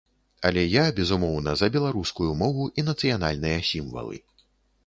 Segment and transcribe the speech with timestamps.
[0.49, 4.17] Але я, безумоўна, за беларускую мову і нацыянальныя сімвалы.